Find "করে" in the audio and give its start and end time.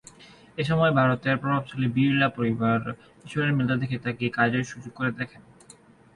4.95-5.11